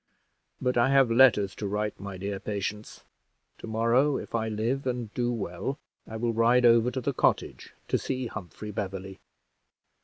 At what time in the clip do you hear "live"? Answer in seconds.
4.49-4.87